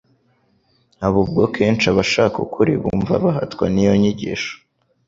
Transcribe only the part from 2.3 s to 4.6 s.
ukuri bumva bahatwa n'iyo nyigisho